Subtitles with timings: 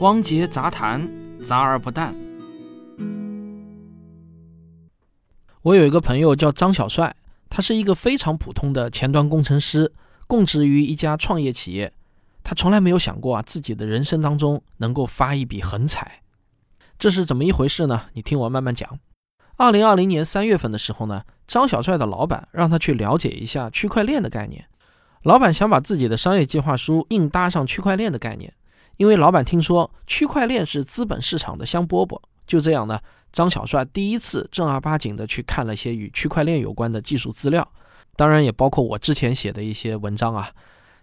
[0.00, 1.08] 汪杰杂谈，
[1.44, 2.14] 杂而不淡。
[5.62, 7.16] 我有一个朋友叫张小帅，
[7.50, 9.92] 他是一个非常普通的前端工程师，
[10.28, 11.92] 供职于一家创业企业。
[12.44, 16.22] 他从来没有想过啊，自己的人生当中能够发一笔横财。
[16.96, 18.02] 这是怎么一回事呢？
[18.12, 19.00] 你听我慢慢讲。
[19.56, 24.64] 二零二零年三月份的时候呢，张小帅的老板让他去了解一下区块链的概念。
[25.24, 28.52] 老板想把自己的商业计划书硬搭上区块链的概念。
[28.98, 33.00] 因为老板听说区块链是资本市场的香饽饽，就这样呢，
[33.32, 37.66] 张小帅第一次正儿八经的去看了些与区块链有关的技术资料，
[38.16, 40.50] 当然也包括我之前写的一些文章啊。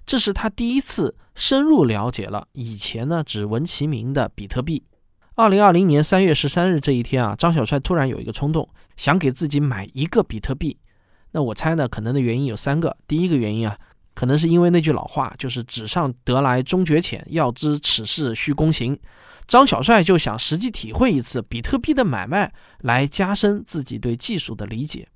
[0.05, 4.83] 这是他第一次深入了解了以前呢只闻其名的比特币。
[5.35, 10.77] 二零二零年三月十三日这一天啊，张小帅突然有一个冲动，想给自己买一个比特币。
[11.31, 12.95] 那我猜呢，可能的原因有三个。
[13.07, 13.77] 第一个原因啊。
[14.15, 18.97] 可能是因为那句老话，就是“纸上得来终觉浅，要知此事须躬行”。
[19.45, 25.07] 张小帅就想实际体会一次比特币的买卖，来加深自己对技术的理解。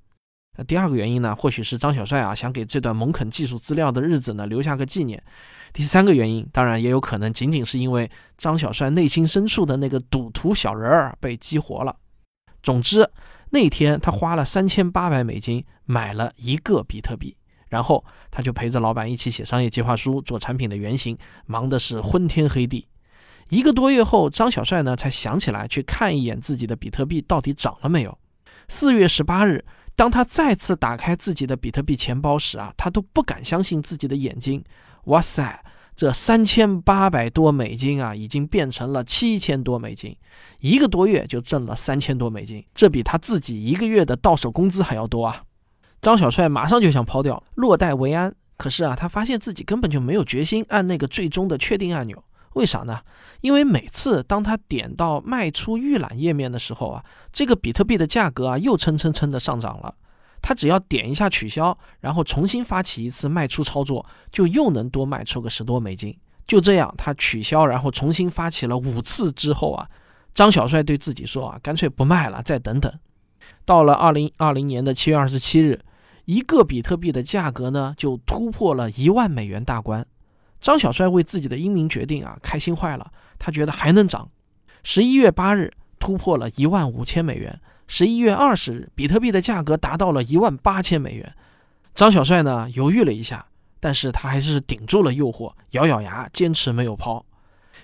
[0.57, 5.23] 那第二个原因呢，或许是张小帅啊想给这段猛啃技术资料的日子呢留下个纪念。
[5.71, 11.95] 第三个原因，当然也有可能仅仅是因为张小帅内心深处的那个赌徒小人儿被激活了。
[12.61, 13.09] 总之，
[13.51, 17.35] 那天他花了三千八百美金买了一个比特币。
[17.69, 22.87] 然后他就陪着老板一起写商业计划书，做产品的原型，忙的是昏天黑地。
[23.49, 28.17] 一个多月后，张小帅呢才想起来去看一眼自己的比特币到底涨了没有。
[28.67, 34.63] 四月十八日，当他再次打开自己的比特币钱包时啊，他都不敢相信自己的眼睛。
[35.05, 35.63] 哇塞，
[35.95, 40.15] 这三千八百多美金啊，已经变成了七千多美金，
[40.59, 45.43] 一个多月就挣了三千多美金，这比他自己一个月的到手工资还要多啊！
[46.01, 48.33] 张小帅马上就想抛掉，落袋为安。
[48.57, 52.21] 可是啊，他发现自己根本就没有决心按那个最终的确定按钮。
[52.55, 52.99] 为啥呢？
[53.41, 59.93] 因为每次当他点到卖出预览页面的时候啊，这个比特币的价格啊又蹭蹭蹭的上涨了。
[60.41, 66.17] 他只要点一下取消，然后重新发起一次卖出操作，就又能多卖出个十多美金。
[66.47, 69.87] 就这样，他取消然后重新发起了五次之后啊，
[70.33, 72.91] 张小帅对自己说啊，干脆不卖了，再等等。
[73.63, 75.79] 到了二零二零年的七月二十七日。
[76.29, 80.05] 一个比特币的价格呢，就突破了一万美元大关。
[80.61, 83.11] 张小帅为自己的英明决定啊，开心坏了。
[83.39, 84.29] 他觉得还能涨。
[84.83, 87.59] 十一月八日突破了一万五千美元。
[87.87, 91.33] 十一月二十日，比特币的价格达到了一万八千美元。
[91.95, 93.47] 张小帅呢，犹豫了一下，
[93.79, 97.25] 但是他还是顶住了诱惑，咬咬牙，坚持没有抛。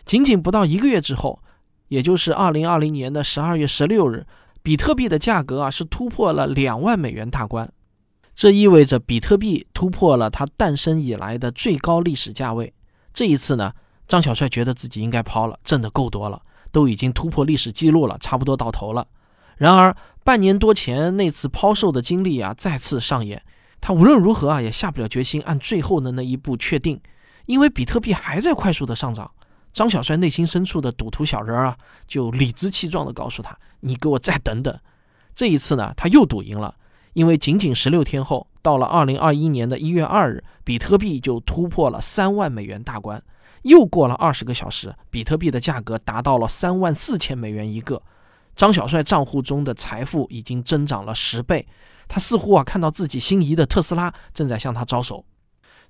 [0.06, 1.42] 仅仅不到一个月之后，
[1.88, 4.28] 也就是二零二零年的十二月十六日，
[4.62, 7.68] 比特币的价格啊，是突破了两万美元大关。
[8.36, 12.74] 这意味着比特币突破了它诞生以来的最高历史价位。
[13.14, 13.72] 这一次呢，
[14.08, 16.42] 张小帅觉得自己应该抛了，挣得够多了，
[16.72, 19.08] 都已经突破历史记录了，差不多到头了。
[19.56, 23.42] 然而，半年多前那次抛售的经历啊，再次上演。
[23.80, 27.00] 他无论如何啊，也下不了决心按最后的那一步确定，
[27.46, 29.32] 因为比特币还在快速的上涨。
[29.72, 34.78] 张小帅内心深处的赌徒小人啊，就理直气壮地告诉他：“你给我再等等。”
[35.34, 36.76] 这一次呢，他又赌赢了。
[37.16, 43.24] 因为仅仅十六天后，到了二零二一年的一月二日，比特币就突破了三万美元大关。
[43.62, 48.02] 又过了二十个小时，比特币的价格达到了三万四千美元一个。
[48.54, 51.66] 张小帅账户中的财富已经增长了十倍。
[52.08, 55.26] 他似乎啊看到自己心仪的特斯拉正在向他招手。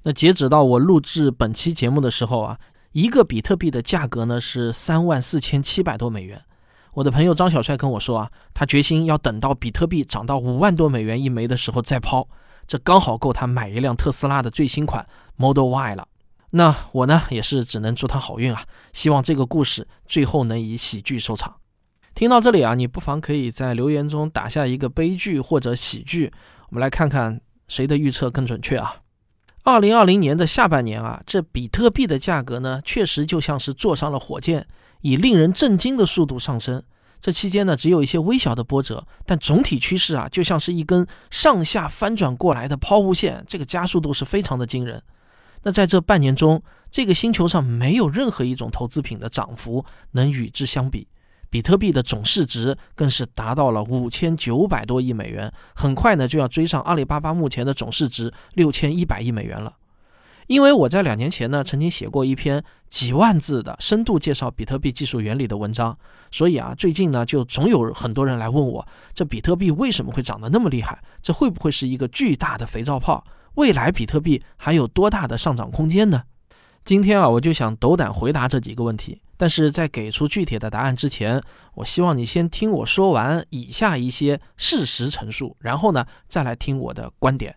[0.03, 2.59] 那截止到我录制本期节目的时候啊，
[2.91, 6.39] 一个比特币的价格呢是三万四千七百多美元。
[6.95, 12.25] 我的朋友张小帅跟我说啊，他决心要等到比特币涨到五万多美元一枚的时候再抛，
[12.65, 16.07] 这刚好够他买一辆特斯拉的最新款 Model Y 了。
[16.51, 18.63] 那我呢也是只能祝他好运啊，
[18.93, 21.53] 希望这个故事最后能以喜剧收场。
[22.13, 26.31] 听到这里啊，你不妨可以在留言中打下一个悲剧或者喜剧，
[26.69, 29.01] 我们来看看谁的预测更准确啊。
[29.63, 34.65] 二零二零年的下半年啊，这比特币的价格呢，确实就像是坐上了火箭。
[35.05, 36.81] 以令人震惊的速度上升，
[37.21, 44.99] 这期间呢，只有一些微小的波折，但总体趋势啊，就像是一根上下翻转过来的抛物线，这个加速度是非常的惊人。
[45.61, 46.59] 那在这半年中，
[46.89, 51.07] 这个星球上没有任何一种投资品的涨幅能与之相比。
[51.51, 59.71] 比特币的总市值更是达到了五千九百多亿美元，很快呢就要追上阿里巴巴目前的总市值六千一百亿美元了。
[60.47, 65.97] 因为我在两年前呢，曾经写过一篇几万字的深度介绍比特币技术原理的文章，
[66.31, 71.01] 所以啊，最近呢，就总有很多人来问我，这比特币为什么会涨得那么厉害？
[71.21, 73.23] 这会不会是一个巨大的肥皂泡？
[73.55, 76.23] 未来比特币还有多大的上涨空间呢？
[76.83, 79.21] 今天啊，我就想斗胆回答这几个问题。
[79.37, 81.41] 但是在给出具体的答案之前，
[81.73, 87.53] 我希望你先听我说完以下一些事实陈述，然后呢再来听我的观点。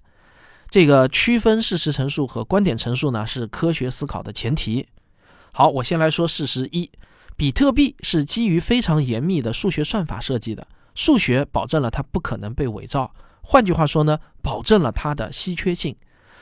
[0.70, 4.86] 这个区分事实陈述和观点陈述呢，是科学思考的前提。
[5.52, 6.90] 好，我先来说事实一：
[7.36, 13.14] 比特币是基于非常严密的数学算法设计的，数学保证了它不可能被伪造。
[13.40, 15.96] 换句话说呢，保证了它的稀缺性。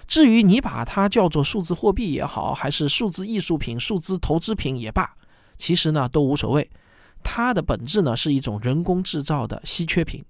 [0.09, 5.09] 至于你把它叫做数字货币也好，还是数字艺术品、数字投资品也罢。
[5.57, 6.69] 其实呢都无所谓，
[7.23, 10.25] 它的本质呢是一种人工制造的稀缺品。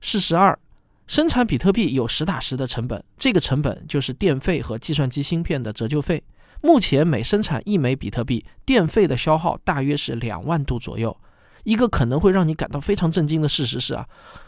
[0.00, 0.58] 事实二，
[1.06, 6.22] 生产比特币有实打实的成本，这个成本就是电费和计算机芯片的折旧费。
[6.62, 11.16] 目前每生产一枚比特币，电费的消耗大约是两万度左右。
[11.64, 14.06] 一个可能会让你感到非常震惊的事实是啊，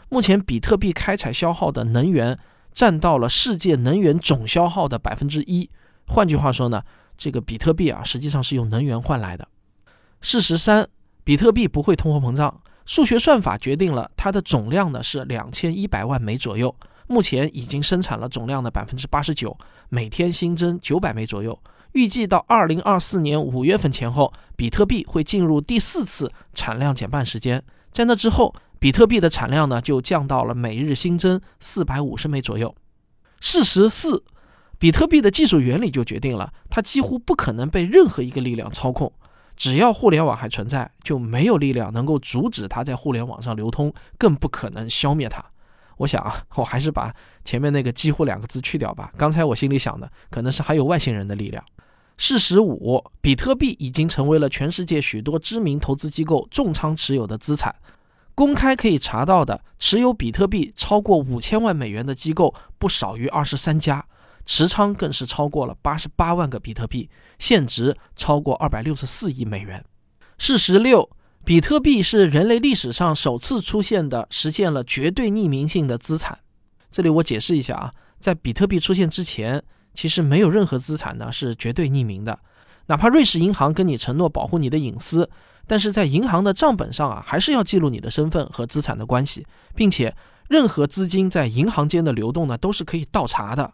[0.09, 2.37] 目前比特币开采消耗的能源
[2.71, 5.69] 占到了世界能源总消耗的百分之一。
[6.07, 6.81] 换句话说呢，
[7.17, 9.47] 这个比特币啊实际上是用能源换来的。
[10.21, 10.87] 事实三，
[11.23, 12.61] 比特币不会通货膨胀。
[12.85, 16.75] 数学算法决定了它的总量呢是两千一百万枚左右，
[17.07, 19.57] 目前已经生产了总量的百分之八十九，
[19.89, 21.59] 每天新增九百枚左右。
[21.93, 27.63] 预计到二零二四年五月份前后，比特币会进入第四次产量减半时间。
[27.91, 32.75] 在那之后，比特币的产量呢就降到了每日新增四百五十枚左右。
[33.39, 34.23] 事实四，
[34.77, 39.11] 比特币的技术原理就决定了它几乎不可能被任何一个力量操控。
[39.55, 45.43] 只要互联网还存在，就没有力量能够阻止它在互联网上流通，更不可能消灭它。
[45.97, 47.13] 我想啊， 我还是把
[47.43, 49.11] 前面那个“几乎”两个字去掉吧。
[49.17, 51.63] 刚才我心里想的，可能是还有外星人的力量。
[52.17, 57.73] 事实五：比特币已经成为了全世界许多知名投资机构重仓持有的资产。
[58.33, 64.05] 公开可以查到的持有比特币超过五千万美元的机构不少于二十三家。
[64.45, 67.09] 持仓更是超过了八十八万个比特币，
[67.39, 69.83] 现值超过二百六十四亿美元。
[70.37, 71.09] 事实六，
[71.43, 76.37] 比特币是人类历史上首次出现的实现了绝对匿名性的资产。
[76.91, 79.63] 这里我解释一下啊，在比特币出现之前，
[79.93, 82.39] 其实没有任何资产呢是绝对匿名的，
[82.87, 85.29] 哪怕瑞士银行跟你承诺保护你的隐私，
[85.67, 90.15] 但是在银行的账本上啊，还是要记录你的身份和资产的关系，并且
[90.47, 93.73] 任何资金在银行间的流动呢，都是可以倒查的。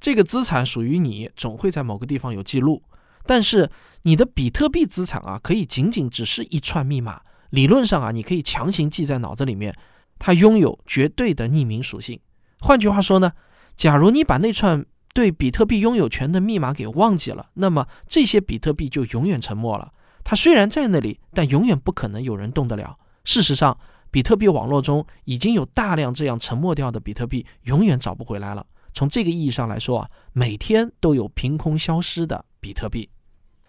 [0.00, 2.82] 这个资产属于你，总会在某个地方有记录。
[3.24, 3.70] 但是
[4.02, 7.20] 你的比特币资产啊，可以仅仅只是一串密码。
[7.50, 9.74] 理论上啊，你可以强行记在脑子里面，
[10.18, 12.20] 它拥有绝对的匿名属性。
[12.60, 13.32] 换句话说呢，
[13.76, 14.84] 假如你把那串
[15.14, 19.92] 对比特币拥有权的密码给忘记了，那么这些比特币就永远沉默了。
[20.22, 22.96] 它虽然在那里，但永远不可能有人动得了。
[23.24, 23.76] 事实上，
[24.10, 28.66] 比特币网络中已经有大量这样沉默掉的比特币，永远找不回来了。
[28.96, 33.10] 从这个意义上来说啊，每天都有凭空消失的比特币。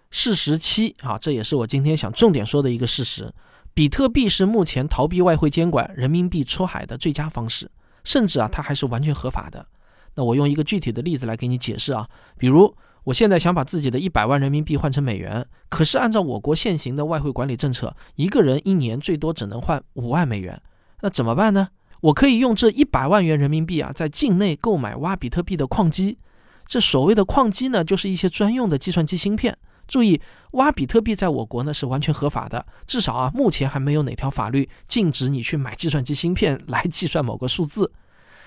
[0.09, 3.33] 事实七啊，这也是我今天想重点说的一个事实：
[3.73, 7.69] 比特币是目前逃避外汇监管、人民币出海的最佳方式，
[8.05, 9.67] 甚至啊，它还是完全合法的。
[10.15, 12.07] 那我用一个具体的例子来给你解释啊，
[12.37, 12.73] 比如
[13.03, 20.61] 我现在想把自己的一百万人民币换成美元，可是按照我国现行的外汇管理政策，一个人一年最多只能换五万美元，
[21.01, 21.67] 那怎么办呢？
[22.01, 26.17] 我可以用这一百万元人民币啊，在境内购买挖比特币的矿机。
[26.65, 29.57] 这所谓的矿机呢，就是一些专用的计算机芯片。
[29.87, 30.21] 注意，
[30.51, 37.91] 挖比特币在我国呢是完全合法的，至少啊，目前还没有哪条法律禁止你去买计算机芯片来计算某个数字。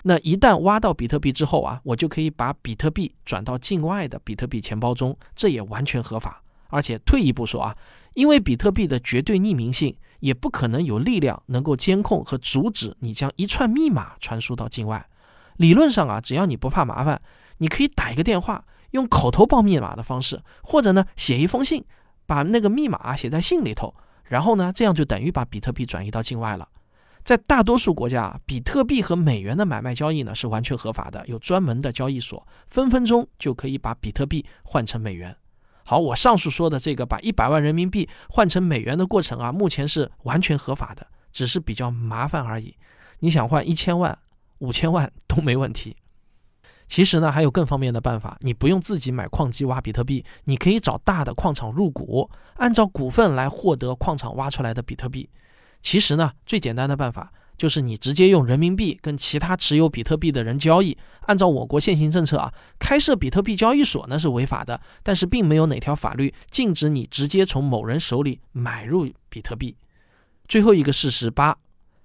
[0.03, 6.43] 那一旦挖到比特币之后啊，我就可以把比特币转到境外的比特币钱包中，这也完全合法。
[6.69, 7.75] 而且退一步说啊，
[8.15, 9.97] 因为比特币的绝对匿名性。
[10.21, 15.07] 也不可能有力量能够监控和阻止你将一串密码传输到境外。
[15.57, 17.21] 理论上啊，只要你不怕麻烦，
[17.59, 21.85] 你可以打一个电话，用口头报密码的方式，或者呢写一封信，
[22.25, 26.69] 把那个密码写在信里头，然后呢这样就等于把比特币转移到境外了。
[27.23, 35.37] 在大多数国家，比特币和美元的买卖交易呢是完全合法的，有专门的交易所，分分钟就可以把比特币换成美元。
[35.91, 42.77] 好，我上述说的这个把一百万人民币换成美元的过程啊，目前是完全合法的，只是比较麻烦而已。
[43.19, 44.17] 你想换一千万、
[44.59, 45.97] 五千万都没问题。
[46.87, 55.29] 其实呢，还有更方便的办法，你不用自己买矿机挖比特币，你可以找大的矿场入股，按照股份来获得矿场挖出来的比特币。
[55.83, 57.33] 其实呢，最简单的办法。
[57.61, 69.77] 就是你直接用人民币跟其他持有比特币的人交易，按照我国现行政策啊，开设比特币交易所那是违法的，但是并没有哪条法律禁止你直接从某人手里买入比特币。
[70.49, 71.55] 最后一个事实八，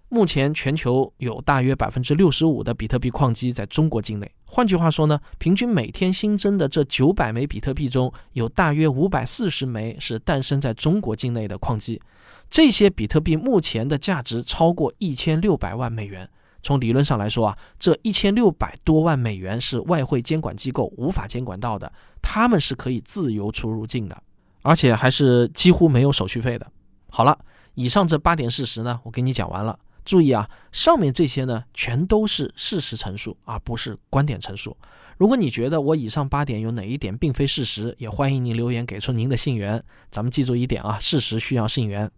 [0.09, 4.31] 目前全球有大约百分之六十五的比特币矿机在中国境内。
[4.45, 12.01] 换句话说呢，平均每天新增的这九百枚比特币中，有大约五百四十枚是诞生在中国境内的矿机。
[12.50, 16.29] 这些比特币目前的价值超过一千六百万美元。
[16.62, 24.17] 从理论上来说啊，这一千六百多万美元是外汇监管机构无法监管到的，他们是可以自由出入境的，
[24.62, 26.71] 而且还是几乎没有手续费的。
[27.09, 27.38] 好了，
[27.74, 29.77] 以上这八点事实呢，我给你讲完了。
[30.05, 34.77] 注意啊，上面这些呢，全都是事实陈述，而不是观点陈述。
[35.17, 39.83] 如果你觉得我以上八点有哪一点并非事实，也欢迎您留言给出您的信源。
[40.12, 42.09] 咱们记住一点啊，事实需要信源。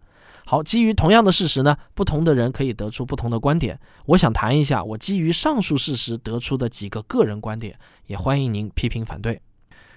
[0.44, 3.78] 好，基于同样的事实呢，不同的人可以得出不同的观点。
[4.06, 9.40] 我想谈一下我基于上述事实得出的几个个人观点，也欢迎您批评反对。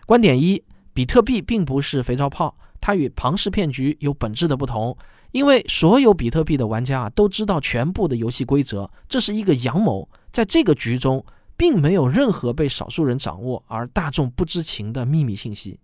[0.06, 4.96] 观点一：比特币并不是肥皂泡，它与庞氏骗局有本质的不同。
[5.32, 15.80] 因为所有比特币的玩家啊都知道全部的游戏规则，这是一个阳谋，在这个局中并没有任何被少数人掌握而大众不知情的秘密信息。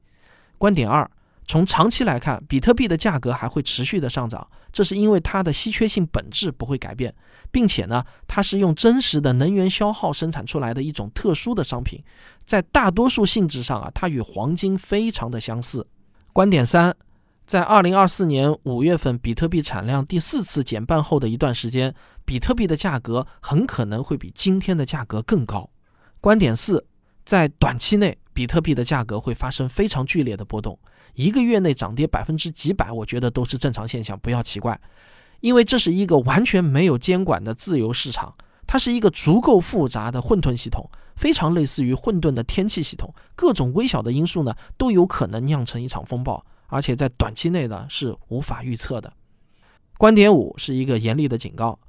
[0.58, 1.10] 观点二，
[1.46, 7.16] 从长期来看，比特币的价格还会持续的上涨，这是因为它的稀缺性本质不会改变，
[7.50, 12.04] 并且呢，它是用真实的能源消耗生产出来的一种特殊的商品，
[12.44, 15.88] 在大多数性质上啊，它与黄金非常的相似。
[16.34, 16.94] 观点三。
[17.48, 25.70] 在二零二四年五月份，比特币产量第四次减半后的一段时间，比特币的价格很可能会比今天的价格更高。
[26.20, 26.86] 观点四，
[27.24, 30.78] 在短期内，比特币的价格会发生非常剧烈的波动，
[31.14, 34.78] 一个月内涨跌百分之几百，我觉得都是正常现象，不要奇怪，
[35.40, 38.36] 因为这是一个完全没有监管的自由市场，
[38.66, 46.46] 它是一个足够复杂的混沌系统，非常类似于混沌的天气系统，各种微小的因素呢都有可能酿成一场风暴。
[46.68, 49.12] 而且在短期内呢是无法预测的。
[49.98, 51.80] 观点五是一个严厉的警告，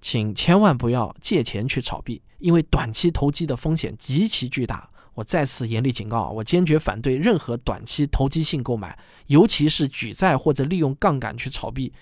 [0.00, 4.88] 请千万不要借钱去炒币，因为短期投机的风险极其巨大。
[5.14, 11.92] 我再次严厉警告，我坚决反对任何短期投机性购买，尤其是举债或者利用杠杆去炒币。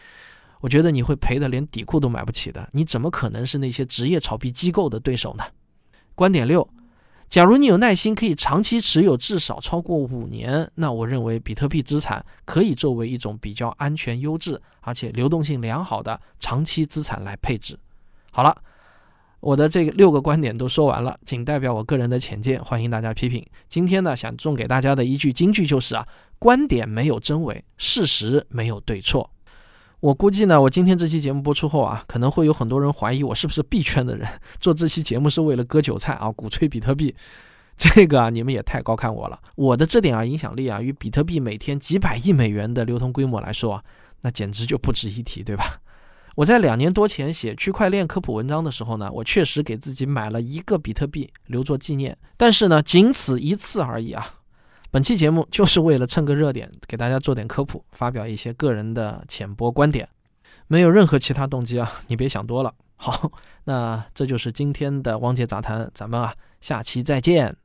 [0.61, 2.69] 我觉得你会赔的连底裤都买不起的。
[2.73, 5.45] 你怎么可能是那些职业炒币机构的对手呢？
[6.17, 6.69] 观点六。
[7.35, 17.77] 假如你有耐心，可以长期持有至少超过五年，那我认为比特币资产可以作为一种比较安全、优质而且流动性良好的长期资产来配置。
[18.31, 18.57] 好了，
[19.41, 23.45] 我的这个六个观点都说完了，仅代表我个人的浅见，欢迎大家批评。
[23.67, 26.07] 今天呢，想送给大家的一句金句就是啊，
[26.39, 29.29] 观点没有真伪，事实没有对错。
[30.05, 34.29] 我估计呢，我今天这期节目播出后啊，可能会有很多人怀疑我是不是币圈的人，
[34.61, 37.15] 做这期节目是为了割韭菜啊，鼓吹比特币。
[37.79, 39.41] 这个啊，你们也太高看我了。
[39.57, 43.83] 我的这点啊影响力啊，与比特币每天几百亿美元的流通规模来说啊，
[44.21, 45.81] 那简直就不值一提，对吧？
[46.37, 54.35] 我在两年多前写区块链科普文章的时候呢，我确实给自己买了一个比特币留作纪念，但是呢，仅此一次而已啊。
[54.95, 60.09] 本期节目就是为了蹭个热点，给大家做点科普，发表一些个人的浅薄观点，
[60.69, 62.73] 没有任何其他动机啊，你别想多了。
[62.95, 63.33] 好，
[63.65, 67.57] 那这就是今天的汪杰杂谈，咱们啊下期再见。